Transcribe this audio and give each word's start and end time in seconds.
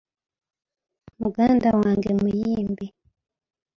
Muganda 1.21 1.67
wange 1.81 2.09
muyimbi. 2.21 2.85